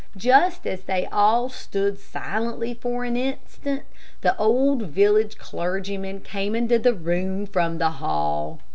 [0.17, 3.83] Just as they all stood silently for an instant,
[4.21, 8.61] the old village clergyman came into the room from the hall.